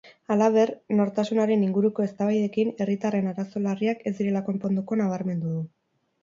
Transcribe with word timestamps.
Halaber, 0.35 0.69
nortasunaren 0.99 1.65
inguruko 1.65 2.05
eztabaidekin 2.05 2.71
herritarren 2.85 3.29
arazo 3.33 3.61
larriak 3.67 4.03
ez 4.13 4.15
direla 4.23 4.43
konponduko 4.49 4.99
nabarmendu 5.03 5.55
du. 5.55 5.63